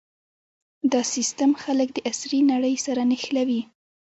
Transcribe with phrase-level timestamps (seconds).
[0.91, 3.61] دا سیستم خلک د عصري نړۍ سره نښلوي.